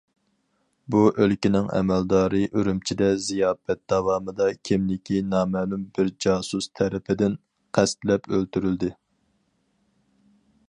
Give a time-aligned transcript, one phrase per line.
[0.93, 7.35] بۇ ئۆلكىنىڭ ئەمەلدارى ئۈرۈمچىدە زىياپەت داۋامىدا كىملىكى نامەلۇم بىر جاسۇس تەرىپىدىن
[7.79, 8.89] قەستلەپ ئۆلتۈرۈلدى.